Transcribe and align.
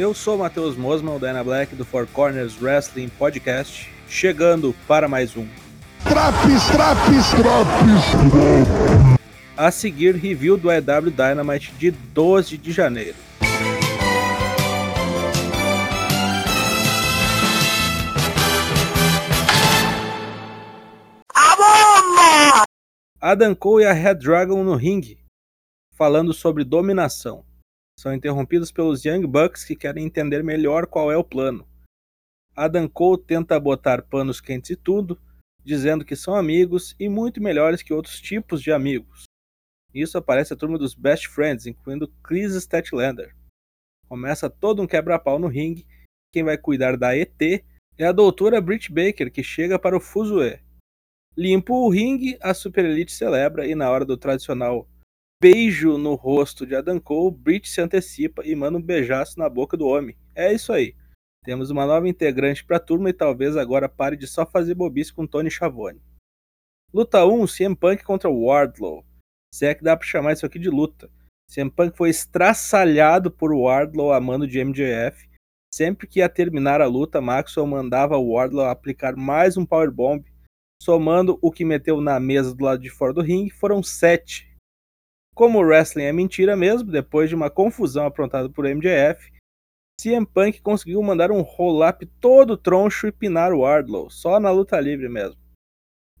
Eu 0.00 0.14
sou 0.14 0.36
o 0.36 0.38
Matheus 0.38 0.76
Mosman, 0.76 1.14
o 1.14 1.18
Dana 1.18 1.44
Black 1.44 1.76
do 1.76 1.84
Four 1.84 2.06
Corners 2.06 2.58
Wrestling 2.58 3.10
Podcast, 3.10 3.86
chegando 4.08 4.74
para 4.88 5.06
mais 5.06 5.36
um. 5.36 5.46
Traps, 6.04 6.68
traps, 6.68 7.28
traps. 7.32 8.04
A 9.54 9.70
seguir, 9.70 10.14
review 10.14 10.56
do 10.56 10.72
EW 10.72 11.10
Dynamite 11.10 11.72
de 11.72 11.90
12 11.90 12.56
de 12.56 12.72
janeiro. 12.72 13.14
Adam 23.20 23.54
Cole 23.54 23.84
e 23.84 23.86
a 23.86 23.92
Red 23.92 24.14
Dragon 24.14 24.64
no 24.64 24.76
ringue, 24.76 25.18
falando 25.94 26.32
sobre 26.32 26.64
dominação. 26.64 27.49
São 28.00 28.14
interrompidos 28.14 28.72
pelos 28.72 29.04
Young 29.04 29.26
Bucks 29.26 29.62
que 29.62 29.76
querem 29.76 30.06
entender 30.06 30.42
melhor 30.42 30.86
qual 30.86 31.12
é 31.12 31.18
o 31.18 31.22
plano. 31.22 31.68
Adam 32.56 32.88
Cole 32.88 33.22
tenta 33.22 33.60
botar 33.60 34.00
panos 34.00 34.40
quentes 34.40 34.70
e 34.70 34.76
tudo, 34.76 35.20
dizendo 35.62 36.02
que 36.02 36.16
são 36.16 36.34
amigos 36.34 36.96
e 36.98 37.10
muito 37.10 37.42
melhores 37.42 37.82
que 37.82 37.92
outros 37.92 38.18
tipos 38.18 38.62
de 38.62 38.72
amigos. 38.72 39.24
Nisso 39.92 40.16
aparece 40.16 40.54
a 40.54 40.56
turma 40.56 40.78
dos 40.78 40.94
Best 40.94 41.28
Friends, 41.28 41.66
incluindo 41.66 42.08
Chris 42.24 42.54
Statlander. 42.54 43.36
Começa 44.08 44.48
todo 44.48 44.80
um 44.80 44.86
quebra-pau 44.86 45.38
no 45.38 45.46
ringue. 45.46 45.86
Quem 46.32 46.42
vai 46.42 46.56
cuidar 46.56 46.96
da 46.96 47.14
ET 47.14 47.38
é 47.98 48.06
a 48.06 48.12
doutora 48.12 48.62
Britt 48.62 48.90
Baker, 48.90 49.30
que 49.30 49.42
chega 49.42 49.78
para 49.78 49.94
o 49.94 50.00
Fuzue. 50.00 50.58
Limpo 51.36 51.74
o 51.74 51.90
ringue, 51.90 52.38
a 52.40 52.54
Super 52.54 52.86
Elite 52.86 53.12
celebra 53.12 53.66
e 53.66 53.74
na 53.74 53.90
hora 53.90 54.06
do 54.06 54.16
tradicional 54.16 54.88
beijo 55.40 55.96
no 55.96 56.14
rosto 56.14 56.66
de 56.66 56.76
Adam 56.76 57.00
Cole, 57.00 57.34
Britt 57.34 57.68
se 57.68 57.80
antecipa 57.80 58.44
e 58.44 58.54
manda 58.54 58.76
um 58.76 58.82
beijaço 58.82 59.38
na 59.38 59.48
boca 59.48 59.74
do 59.74 59.86
homem. 59.86 60.14
É 60.34 60.52
isso 60.52 60.70
aí. 60.70 60.94
Temos 61.42 61.70
uma 61.70 61.86
nova 61.86 62.06
integrante 62.06 62.62
para 62.62 62.76
a 62.76 62.80
turma 62.80 63.08
e 63.08 63.14
talvez 63.14 63.56
agora 63.56 63.88
pare 63.88 64.16
de 64.16 64.26
só 64.26 64.44
fazer 64.44 64.74
bobice 64.74 65.12
com 65.12 65.26
Tony 65.26 65.50
Schiavone. 65.50 66.02
Luta 66.92 67.24
1, 67.24 67.46
CM 67.46 67.74
Punk 67.74 68.04
contra 68.04 68.28
Wardlow. 68.28 69.02
Se 69.54 69.64
é 69.64 69.74
que 69.74 69.82
dá 69.82 69.96
para 69.96 70.06
chamar 70.06 70.34
isso 70.34 70.44
aqui 70.44 70.58
de 70.58 70.68
luta. 70.68 71.10
CM 71.48 71.70
Punk 71.70 71.96
foi 71.96 72.10
estraçalhado 72.10 73.30
por 73.30 73.54
Wardlow 73.54 74.12
a 74.12 74.20
mando 74.20 74.46
de 74.46 74.62
MJF. 74.62 75.30
Sempre 75.72 76.06
que 76.06 76.18
ia 76.18 76.28
terminar 76.28 76.82
a 76.82 76.86
luta, 76.86 77.20
Maxwell 77.20 77.66
mandava 77.66 78.18
Wardlow 78.18 78.66
aplicar 78.66 79.16
mais 79.16 79.56
um 79.56 79.64
powerbomb, 79.64 80.22
somando 80.82 81.38
o 81.40 81.50
que 81.50 81.64
meteu 81.64 82.00
na 82.00 82.20
mesa 82.20 82.54
do 82.54 82.64
lado 82.64 82.82
de 82.82 82.90
fora 82.90 83.14
do 83.14 83.22
ringue, 83.22 83.50
foram 83.50 83.82
sete 83.82 84.49
como 85.40 85.58
o 85.58 85.62
wrestling 85.62 86.04
é 86.04 86.12
mentira 86.12 86.54
mesmo, 86.54 86.92
depois 86.92 87.30
de 87.30 87.34
uma 87.34 87.48
confusão 87.48 88.04
aprontada 88.04 88.50
por 88.50 88.66
MJF, 88.66 89.32
CM 89.98 90.26
Punk 90.26 90.60
conseguiu 90.60 91.02
mandar 91.02 91.30
um 91.30 91.40
roll-up 91.40 92.04
todo 92.20 92.58
troncho 92.58 93.06
e 93.06 93.12
pinar 93.12 93.50
o 93.50 93.60
Wardlow, 93.60 94.10
só 94.10 94.38
na 94.38 94.50
luta 94.50 94.78
livre 94.78 95.08
mesmo. 95.08 95.40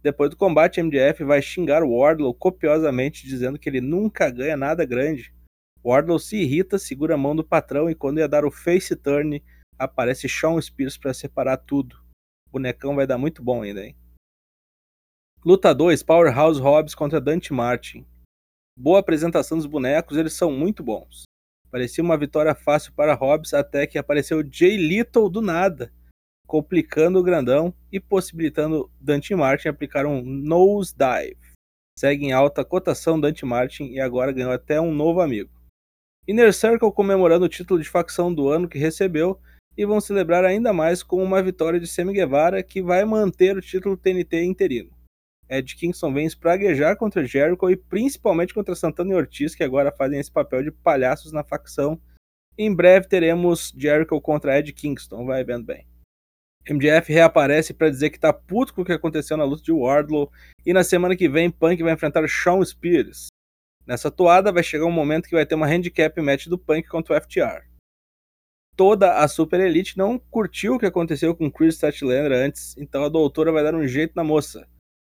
Depois 0.02 0.30
do 0.30 0.38
combate, 0.38 0.82
MJF 0.82 1.22
vai 1.22 1.42
xingar 1.42 1.82
o 1.82 1.98
Wardlow 1.98 2.32
copiosamente, 2.32 3.26
dizendo 3.26 3.58
que 3.58 3.68
ele 3.68 3.82
nunca 3.82 4.30
ganha 4.30 4.56
nada 4.56 4.86
grande. 4.86 5.34
Wardlow 5.84 6.18
se 6.18 6.38
irrita, 6.38 6.78
segura 6.78 7.12
a 7.14 7.18
mão 7.18 7.36
do 7.36 7.44
patrão 7.44 7.90
e 7.90 7.94
quando 7.94 8.20
ia 8.20 8.26
dar 8.26 8.46
o 8.46 8.50
face 8.50 8.96
turn, 8.96 9.44
aparece 9.78 10.30
Shawn 10.30 10.58
Spears 10.62 10.96
para 10.96 11.12
separar 11.12 11.58
tudo. 11.58 11.94
O 12.48 12.52
bonecão 12.52 12.96
vai 12.96 13.06
dar 13.06 13.18
muito 13.18 13.42
bom 13.42 13.60
ainda, 13.60 13.84
hein? 13.84 13.94
Luta 15.44 15.74
2, 15.74 16.02
Powerhouse 16.04 16.58
Hobbs 16.58 16.94
contra 16.94 17.20
Dante 17.20 17.52
Martin 17.52 18.06
boa 18.80 19.00
apresentação 19.00 19.58
dos 19.58 19.66
bonecos, 19.66 20.16
eles 20.16 20.32
são 20.32 20.50
muito 20.50 20.82
bons. 20.82 21.24
Parecia 21.70 22.02
uma 22.02 22.16
vitória 22.16 22.54
fácil 22.54 22.92
para 22.94 23.14
Hobbs 23.14 23.52
até 23.52 23.86
que 23.86 23.98
apareceu 23.98 24.42
Jay 24.50 24.76
Little 24.76 25.28
do 25.28 25.42
nada, 25.42 25.92
complicando 26.46 27.18
o 27.18 27.22
grandão 27.22 27.74
e 27.92 28.00
possibilitando 28.00 28.90
Dante 28.98 29.34
Martin 29.34 29.68
aplicar 29.68 30.06
um 30.06 30.22
nose 30.22 30.94
dive. 30.96 31.36
Segue 31.96 32.24
em 32.24 32.32
alta 32.32 32.64
cotação 32.64 33.20
Dante 33.20 33.44
Martin 33.44 33.84
e 33.84 34.00
agora 34.00 34.32
ganhou 34.32 34.50
até 34.50 34.80
um 34.80 34.92
novo 34.92 35.20
amigo. 35.20 35.50
Inner 36.26 36.52
Circle 36.54 36.92
comemorando 36.92 37.44
o 37.44 37.48
título 37.48 37.80
de 37.80 37.88
facção 37.88 38.32
do 38.32 38.48
ano 38.48 38.68
que 38.68 38.78
recebeu 38.78 39.38
e 39.76 39.84
vão 39.84 40.00
celebrar 40.00 40.44
ainda 40.44 40.72
mais 40.72 41.02
com 41.02 41.22
uma 41.22 41.42
vitória 41.42 41.78
de 41.78 41.86
Sammy 41.86 42.14
Guevara 42.14 42.62
que 42.62 42.82
vai 42.82 43.04
manter 43.04 43.56
o 43.56 43.60
título 43.60 43.96
TNT 43.96 44.42
interino. 44.42 44.99
Ed 45.50 45.74
Kingston 45.74 46.14
vem 46.14 46.26
espraguejar 46.26 46.96
contra 46.96 47.26
Jericho 47.26 47.68
e 47.68 47.76
principalmente 47.76 48.54
contra 48.54 48.76
Santana 48.76 49.10
e 49.10 49.16
Ortiz, 49.16 49.52
que 49.52 49.64
agora 49.64 49.90
fazem 49.90 50.20
esse 50.20 50.30
papel 50.30 50.62
de 50.62 50.70
palhaços 50.70 51.32
na 51.32 51.42
facção. 51.42 52.00
Em 52.56 52.72
breve 52.72 53.08
teremos 53.08 53.74
Jericho 53.76 54.20
contra 54.20 54.56
Ed 54.56 54.72
Kingston, 54.72 55.26
vai 55.26 55.42
vendo 55.42 55.64
bem. 55.64 55.84
MJF 56.68 57.12
reaparece 57.12 57.74
para 57.74 57.90
dizer 57.90 58.10
que 58.10 58.20
tá 58.20 58.32
puto 58.32 58.72
com 58.72 58.82
o 58.82 58.84
que 58.84 58.92
aconteceu 58.92 59.36
na 59.36 59.42
luta 59.42 59.64
de 59.64 59.72
Wardlow 59.72 60.30
e 60.64 60.72
na 60.72 60.84
semana 60.84 61.16
que 61.16 61.28
vem 61.28 61.50
Punk 61.50 61.82
vai 61.82 61.94
enfrentar 61.94 62.28
Shawn 62.28 62.64
Spears. 62.64 63.26
Nessa 63.84 64.08
toada 64.08 64.52
vai 64.52 64.62
chegar 64.62 64.84
um 64.84 64.92
momento 64.92 65.28
que 65.28 65.34
vai 65.34 65.44
ter 65.44 65.56
uma 65.56 65.66
handicap 65.66 66.20
match 66.20 66.46
do 66.46 66.58
Punk 66.58 66.86
contra 66.86 67.16
o 67.16 67.20
FTR. 67.20 67.68
Toda 68.76 69.14
a 69.18 69.26
Super 69.26 69.58
Elite 69.58 69.98
não 69.98 70.16
curtiu 70.16 70.74
o 70.74 70.78
que 70.78 70.86
aconteceu 70.86 71.34
com 71.34 71.50
Chris 71.50 71.74
Statlander 71.74 72.30
antes, 72.30 72.76
então 72.76 73.02
a 73.02 73.08
doutora 73.08 73.50
vai 73.50 73.64
dar 73.64 73.74
um 73.74 73.86
jeito 73.86 74.12
na 74.14 74.22
moça 74.22 74.68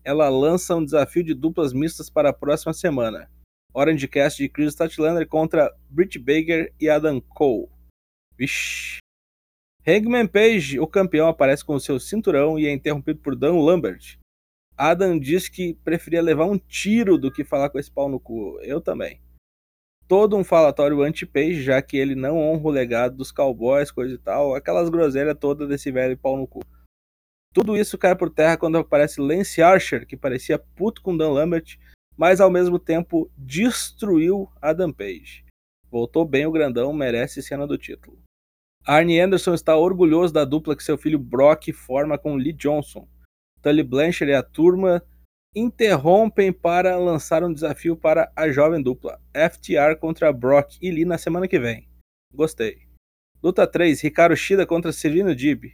ela 0.06 0.30
lança 0.30 0.76
um 0.76 0.86
desafio 0.86 1.24
de 1.24 1.34
duplas 1.34 1.74
mistas 1.74 2.10
para 2.10 2.30
a 2.30 2.34
próxima 2.34 2.74
semana. 2.74 3.28
Orange 3.74 4.08
Cast 4.08 4.42
de 4.42 4.48
Chris 4.48 4.74
Statlander 4.74 5.28
contra 5.28 5.74
Britt 5.90 6.20
Baker 6.20 6.72
e 6.80 6.88
Adam 6.88 7.20
Cole. 7.20 7.68
Vixe. 8.38 9.00
Hangman 9.86 10.28
Page, 10.28 10.80
o 10.80 10.88
campeão, 10.88 11.28
aparece 11.28 11.66
com 11.66 11.78
seu 11.80 12.00
cinturão 12.00 12.58
e 12.58 12.68
é 12.68 12.72
interrompido 12.72 13.20
por 13.20 13.36
Dan 13.36 13.60
Lambert. 13.60 14.18
Adam 14.78 15.18
diz 15.18 15.50
que 15.50 15.74
preferia 15.84 16.22
levar 16.22 16.46
um 16.46 16.58
tiro 16.58 17.18
do 17.18 17.32
que 17.32 17.44
falar 17.44 17.70
com 17.70 17.80
esse 17.80 17.92
pau 17.92 18.08
no 18.08 18.20
cu. 18.20 18.60
Eu 18.62 18.80
também. 18.80 19.22
Todo 20.08 20.38
um 20.38 20.44
falatório 20.44 21.02
anti-Page, 21.02 21.64
já 21.64 21.82
que 21.82 21.98
ele 21.98 22.14
não 22.14 22.38
honra 22.38 22.64
o 22.64 22.70
legado 22.70 23.18
dos 23.18 23.32
cowboys, 23.32 23.92
coisa 23.92 24.14
e 24.14 24.18
tal. 24.18 24.54
Aquelas 24.54 24.90
groselhas 24.90 25.38
todas 25.40 25.68
desse 25.68 25.92
velho 25.92 26.18
pau 26.18 26.38
no 26.38 26.48
cu. 26.48 26.62
Tudo 27.56 27.78
isso 27.78 27.98
cai 27.98 28.14
por 28.14 28.30
terra 28.30 28.58
quando 28.58 28.78
aparece 28.78 29.22
Lance 29.22 29.62
Archer, 29.62 30.06
que 30.06 30.18
parecia 30.18 30.60
puto 30.60 31.02
com 31.02 31.16
Dan 31.16 31.30
Lambert, 31.30 31.78
mas 32.18 32.42
ao 32.42 32.52
mesmo 32.52 32.78
tempo 32.78 33.32
destruiu 33.38 34.52
Adam 34.62 34.92
Page. 34.92 35.46
Voltou 35.90 36.26
bem 36.26 36.46
o 36.46 36.52
grandão, 36.52 36.92
merece 36.92 37.42
cena 37.42 37.66
do 37.66 37.78
título. 37.78 38.22
Arnie 38.86 39.22
Anderson 39.22 39.54
está 39.54 39.74
orgulhoso 39.78 40.34
da 40.34 40.44
dupla 40.44 40.76
que 40.76 40.84
seu 40.84 40.98
filho 40.98 41.18
Brock 41.18 41.72
forma 41.72 42.18
com 42.18 42.36
Lee 42.36 42.52
Johnson. 42.52 43.08
Tully 43.62 43.84
Blanchard 43.84 44.34
e 44.34 44.36
a 44.36 44.44
turma 44.44 45.02
interrompem 45.56 46.52
para 46.52 46.98
lançar 46.98 47.42
um 47.42 47.54
desafio 47.54 47.96
para 47.96 48.30
a 48.36 48.50
jovem 48.50 48.84
dupla, 48.84 49.18
FTR 49.34 49.98
contra 49.98 50.34
Brock 50.34 50.78
e 50.82 50.92
Lee 50.92 51.06
na 51.06 51.18
semana 51.18 51.48
que 51.48 51.58
vem. 51.58 51.88
Gostei. 52.34 52.80
Luta 53.42 53.66
3, 53.66 54.02
Ricardo 54.02 54.36
Shida 54.36 54.66
contra 54.66 54.92
Serena 54.92 55.34
Dib. 55.34 55.74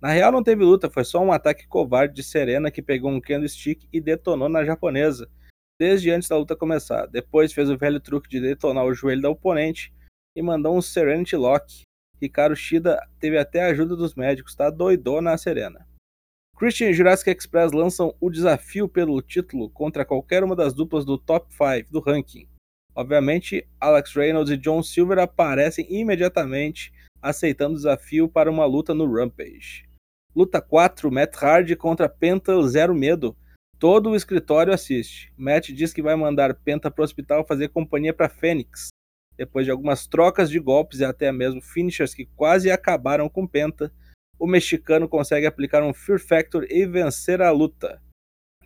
Na 0.00 0.08
real 0.10 0.32
não 0.32 0.42
teve 0.42 0.64
luta, 0.64 0.88
foi 0.88 1.04
só 1.04 1.22
um 1.22 1.30
ataque 1.30 1.66
covarde 1.66 2.14
de 2.14 2.22
Serena 2.22 2.70
que 2.70 2.80
pegou 2.80 3.10
um 3.10 3.20
candlestick 3.20 3.86
e 3.92 4.00
detonou 4.00 4.48
na 4.48 4.64
japonesa, 4.64 5.30
desde 5.78 6.10
antes 6.10 6.26
da 6.26 6.38
luta 6.38 6.56
começar. 6.56 7.04
Depois 7.06 7.52
fez 7.52 7.68
o 7.68 7.76
velho 7.76 8.00
truque 8.00 8.28
de 8.28 8.40
detonar 8.40 8.86
o 8.86 8.94
joelho 8.94 9.20
da 9.20 9.28
oponente 9.28 9.92
e 10.34 10.40
mandou 10.40 10.74
um 10.74 10.80
Serenity 10.80 11.36
Lock. 11.36 11.82
Ricardo 12.18 12.56
Shida 12.56 12.98
teve 13.18 13.36
até 13.36 13.62
a 13.62 13.68
ajuda 13.68 13.94
dos 13.94 14.14
médicos, 14.14 14.54
tá 14.54 14.70
doidona 14.70 15.32
a 15.32 15.38
Serena. 15.38 15.86
Christian 16.56 16.90
e 16.90 16.94
Jurassic 16.94 17.30
Express 17.30 17.72
lançam 17.72 18.14
o 18.20 18.30
desafio 18.30 18.88
pelo 18.88 19.20
título 19.20 19.68
contra 19.68 20.04
qualquer 20.04 20.42
uma 20.42 20.56
das 20.56 20.72
duplas 20.72 21.04
do 21.04 21.18
top 21.18 21.46
5 21.52 21.90
do 21.90 22.00
ranking. 22.00 22.48
Obviamente, 22.94 23.68
Alex 23.78 24.14
Reynolds 24.14 24.50
e 24.50 24.56
John 24.56 24.82
Silver 24.82 25.18
aparecem 25.18 25.86
imediatamente 25.90 26.90
aceitando 27.20 27.74
o 27.74 27.76
desafio 27.76 28.28
para 28.28 28.50
uma 28.50 28.64
luta 28.64 28.94
no 28.94 29.10
Rampage. 29.10 29.89
Luta 30.34 30.60
4, 30.60 31.10
Matt 31.10 31.34
Hardy 31.42 31.74
contra 31.74 32.08
Penta 32.08 32.52
Zero 32.68 32.94
Medo. 32.94 33.36
Todo 33.80 34.10
o 34.10 34.16
escritório 34.16 34.72
assiste. 34.72 35.32
Matt 35.36 35.70
diz 35.70 35.92
que 35.92 36.02
vai 36.02 36.14
mandar 36.14 36.54
Penta 36.54 36.88
para 36.88 37.02
o 37.02 37.04
hospital 37.04 37.44
fazer 37.44 37.68
companhia 37.68 38.14
para 38.14 38.28
Fênix. 38.28 38.88
Depois 39.36 39.64
de 39.64 39.72
algumas 39.72 40.06
trocas 40.06 40.48
de 40.48 40.60
golpes 40.60 41.00
e 41.00 41.04
até 41.04 41.32
mesmo 41.32 41.60
finishers 41.60 42.14
que 42.14 42.26
quase 42.36 42.70
acabaram 42.70 43.28
com 43.28 43.44
Penta, 43.44 43.92
o 44.38 44.46
mexicano 44.46 45.08
consegue 45.08 45.46
aplicar 45.46 45.82
um 45.82 45.92
Fear 45.92 46.20
Factor 46.20 46.64
e 46.70 46.86
vencer 46.86 47.42
a 47.42 47.50
luta. 47.50 48.00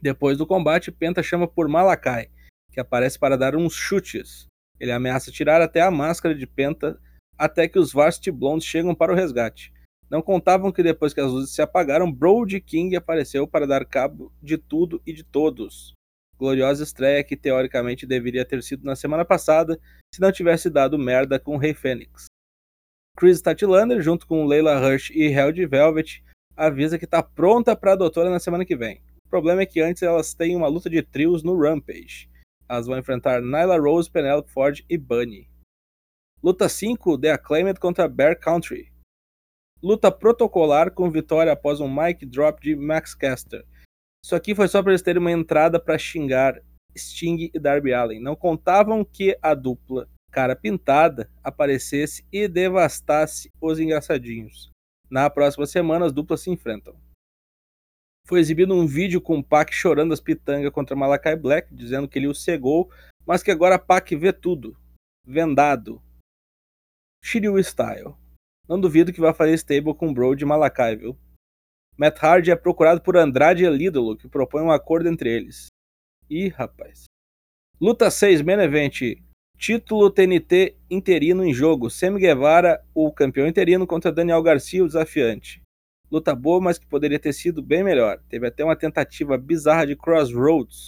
Depois 0.03 0.37
do 0.37 0.47
combate, 0.47 0.93
Penta 0.93 1.23
chama 1.23 1.49
por 1.49 1.67
Malakai, 1.67 2.29
que 2.71 2.79
aparece 2.79 3.19
para 3.19 3.39
dar 3.39 3.57
uns 3.57 3.75
chutes. 3.75 4.47
Ele 4.79 4.93
ameaça 4.93 5.33
tirar 5.33 5.63
até 5.63 5.81
a 5.81 5.91
máscara 5.91 6.35
de 6.35 6.47
Penta 6.47 7.01
até 7.39 7.67
que 7.67 7.79
os 7.79 7.93
Varsity 7.93 8.31
Blondes 8.31 8.67
chegam 8.67 8.95
para 8.95 9.13
o 9.13 9.17
resgate. 9.17 9.73
Não 10.15 10.23
contavam 10.23 10.71
que 10.71 10.81
depois 10.81 11.13
que 11.13 11.21
as 11.21 11.29
luzes 11.29 11.53
se 11.53 11.61
apagaram, 11.61 12.09
Brody 12.09 12.61
King 12.61 12.95
apareceu 12.95 13.49
para 13.49 13.67
dar 13.67 13.85
cabo 13.85 14.33
de 14.41 14.57
tudo 14.57 15.03
e 15.05 15.13
de 15.13 15.25
todos. 15.25 15.93
Gloriosa 16.39 16.85
estreia 16.85 17.25
que 17.25 17.37
teoricamente 17.37 18.07
deveria 18.07 18.45
ter 18.45 18.63
sido 18.63 18.85
na 18.85 18.95
semana 18.95 19.25
passada, 19.25 19.77
se 20.15 20.21
não 20.21 20.31
tivesse 20.31 20.71
dado 20.71 20.97
merda 20.97 21.41
com 21.41 21.57
o 21.57 21.59
Rei 21.59 21.75
Fênix. 21.75 22.27
Chris 23.19 23.39
Statlander, 23.39 24.01
junto 24.01 24.25
com 24.25 24.47
Leila 24.47 24.79
Rush 24.79 25.11
e 25.11 25.25
Held 25.25 25.67
Velvet, 25.67 26.23
avisa 26.57 26.97
que 26.97 27.07
está 27.07 27.21
pronta 27.21 27.75
para 27.75 27.95
a 27.95 27.97
doutora 27.97 28.31
na 28.31 28.39
semana 28.39 28.65
que 28.65 28.77
vem. 28.77 29.03
O 29.27 29.29
problema 29.29 29.63
é 29.63 29.67
que 29.67 29.81
antes 29.81 30.05
elas 30.05 30.33
têm 30.33 30.55
uma 30.55 30.69
luta 30.69 30.89
de 30.89 31.03
trios 31.03 31.43
no 31.43 31.61
Rampage. 31.61 32.31
Elas 32.69 32.87
vão 32.87 32.97
enfrentar 32.97 33.43
Nyla 33.43 33.81
Rose, 33.81 34.09
Penelope 34.09 34.53
Ford 34.53 34.81
e 34.89 34.97
Bunny. 34.97 35.51
Luta 36.41 36.69
5, 36.69 37.19
The 37.19 37.33
Acclaimed 37.33 37.81
contra 37.81 38.07
Bear 38.07 38.39
Country. 38.39 38.94
Luta 39.83 40.11
protocolar 40.11 40.91
com 40.93 41.11
vitória 41.11 41.53
após 41.53 41.81
um 41.81 41.89
mic 41.89 42.25
drop 42.25 42.63
de 42.63 42.75
Max 42.75 43.15
Caster. 43.15 43.65
Isso 44.25 44.35
aqui 44.35 44.55
foi 44.55 44.69
só 44.69 44.83
para 44.83 44.93
eles 44.93 45.03
terem 45.03 45.21
uma 45.21 45.33
entrada 45.33 45.79
para 45.79 45.99
xingar 45.99 46.61
Sting 46.97 47.51
e 47.53 47.59
Darby 47.59 47.93
Allen. 47.93 48.21
Não 48.21 48.35
contavam 48.35 49.05
que 49.05 49.37
a 49.43 49.55
dupla 49.55 50.09
cara 50.35 50.57
pintada 50.57 51.31
aparecesse 51.45 52.27
e 52.33 52.49
devastasse 52.49 53.51
os 53.61 53.79
engraçadinhos. 53.79 54.71
Na 55.09 55.31
próxima 55.31 55.65
semana, 55.65 56.07
as 56.07 56.13
duplas 56.13 56.41
se 56.41 56.51
enfrentam. 56.51 56.97
Foi 58.27 58.41
exibido 58.41 58.75
um 58.75 58.87
vídeo 58.87 59.21
com 59.21 59.43
Pac 59.43 59.73
chorando 59.73 60.13
as 60.13 60.21
pitangas 60.21 60.73
contra 60.73 60.97
Malakai 60.97 61.37
Black, 61.37 61.73
dizendo 61.73 62.09
que 62.09 62.19
ele 62.19 62.27
o 62.27 62.35
cegou, 62.35 62.91
mas 63.25 63.43
que 63.43 63.51
agora 63.51 63.79
Pac 63.79 64.17
vê 64.17 64.33
tudo. 64.33 64.77
Vendado. 65.25 66.03
Shiryu 67.23 67.59
Style. 67.59 68.17
Não 68.69 68.81
duvido 68.81 69.13
que 69.13 69.21
vá 69.21 69.35
fazer 69.35 69.55
stable 69.55 69.95
com 69.95 70.13
Bro 70.13 70.35
de 70.35 70.45
Malakai, 70.45 70.97
viu? 70.97 71.17
Matt 71.97 72.23
Hardy 72.23 72.51
é 72.51 72.57
procurado 72.57 73.01
por 73.01 73.17
Andrade 73.17 73.65
e 73.65 73.69
Lidolo, 73.69 74.17
que 74.17 74.29
propõe 74.29 74.63
um 74.63 74.71
acordo 74.71 75.09
entre 75.09 75.31
eles. 75.31 75.67
Ih, 76.31 76.49
rapaz. 76.49 77.05
Luta 77.81 78.11
6, 78.11 78.43
main 78.43 78.59
event. 78.61 79.01
Título 79.57 80.11
TNT 80.11 80.77
interino 80.91 81.45
em 81.45 81.53
jogo. 81.53 81.91
Sam 81.91 82.17
Guevara, 82.17 82.83
o 82.95 83.13
campeão 83.13 83.47
interino, 83.47 83.87
contra 83.87 84.11
Daniel 84.11 84.43
Garcia, 84.43 84.83
o 84.83 84.87
desafiante. 84.87 85.63
Luta 86.11 86.35
boa, 86.35 86.61
mas 86.61 86.79
que 86.79 86.87
poderia 86.87 87.19
ter 87.19 87.33
sido 87.33 87.63
bem 87.63 87.85
melhor. 87.85 88.21
Teve 88.29 88.47
até 88.47 88.65
uma 88.65 88.77
tentativa 88.77 89.37
bizarra 89.37 89.87
de 89.87 89.95
crossroads. 89.95 90.87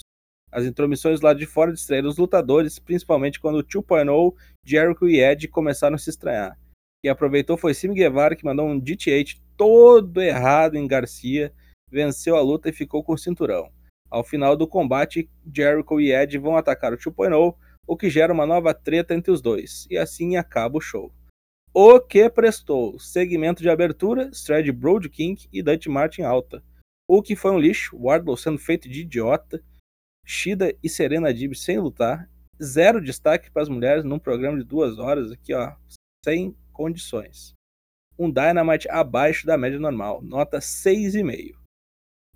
As 0.51 0.65
intromissões 0.65 1.21
lá 1.21 1.33
de 1.33 1.45
fora 1.45 1.71
distraíram 1.71 2.09
os 2.09 2.17
lutadores, 2.17 2.79
principalmente 2.79 3.39
quando 3.39 3.59
o 3.59 3.63
2.0, 3.63 4.33
Jericho 4.65 5.07
e 5.07 5.19
Ed 5.19 5.47
começaram 5.47 5.95
a 5.95 5.99
se 5.99 6.09
estranhar. 6.09 6.57
Quem 7.01 7.11
aproveitou 7.11 7.57
foi 7.57 7.73
Sim 7.73 7.93
Guevara, 7.93 8.35
que 8.35 8.45
mandou 8.45 8.67
um 8.67 8.79
DTH 8.79 9.39
todo 9.55 10.21
errado 10.21 10.75
em 10.75 10.87
Garcia, 10.87 11.53
venceu 11.89 12.35
a 12.35 12.41
luta 12.41 12.69
e 12.69 12.73
ficou 12.73 13.03
com 13.03 13.13
o 13.13 13.17
cinturão. 13.17 13.71
Ao 14.09 14.23
final 14.23 14.55
do 14.55 14.67
combate, 14.67 15.29
Jericho 15.53 15.99
e 15.99 16.13
Ed 16.13 16.37
vão 16.37 16.55
atacar 16.55 16.93
o 16.93 16.97
2.0, 16.97 17.55
o 17.85 17.97
que 17.97 18.09
gera 18.09 18.33
uma 18.33 18.45
nova 18.45 18.73
treta 18.73 19.13
entre 19.13 19.31
os 19.31 19.41
dois, 19.41 19.85
e 19.89 19.97
assim 19.97 20.37
acaba 20.37 20.77
o 20.77 20.81
show. 20.81 21.11
O 21.73 21.99
que 21.99 22.29
prestou? 22.29 22.97
Segmento 22.99 23.61
de 23.61 23.69
abertura, 23.69 24.29
Stred 24.33 24.71
Broad 24.71 25.07
King 25.09 25.47
e 25.51 25.61
Dutch 25.61 25.87
Martin 25.87 26.23
alta. 26.23 26.63
O 27.07 27.21
que 27.21 27.35
foi 27.35 27.51
um 27.51 27.59
lixo, 27.59 27.97
Wardlow 27.97 28.35
sendo 28.35 28.57
feito 28.57 28.89
de 28.89 29.01
idiota, 29.01 29.63
Shida 30.25 30.75
e 30.83 30.89
Serena 30.89 31.33
Dib 31.33 31.53
sem 31.53 31.79
lutar, 31.79 32.29
zero 32.61 33.01
destaque 33.01 33.51
para 33.51 33.61
as 33.61 33.69
mulheres 33.69 34.03
num 34.03 34.19
programa 34.19 34.57
de 34.57 34.63
duas 34.63 34.97
horas 34.97 35.31
aqui, 35.31 35.53
ó, 35.53 35.73
sem 36.25 36.55
condições. 36.77 37.55
Um 38.17 38.31
Dynamite 38.31 38.87
abaixo 38.89 39.45
da 39.45 39.57
média 39.57 39.79
normal, 39.79 40.21
nota 40.21 40.59
6,5. 40.59 41.55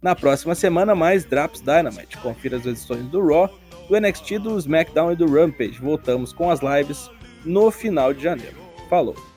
Na 0.02 0.16
próxima 0.16 0.56
semana, 0.56 0.96
mais 0.96 1.24
Draps 1.24 1.62
Dynamite. 1.62 2.18
Confira 2.18 2.58
as 2.58 2.66
edições 2.66 3.08
do 3.10 3.24
Raw, 3.24 3.48
do 3.88 4.00
NXT, 4.00 4.40
do 4.40 4.58
SmackDown 4.58 5.12
e 5.12 5.16
do 5.16 5.32
Rampage. 5.32 5.80
Voltamos 5.80 6.34
com 6.34 6.50
as 6.50 6.60
lives 6.60 7.10
no 7.46 7.70
final 7.70 8.12
de 8.14 8.24
janeiro. 8.24 8.58
Falou! 8.90 9.31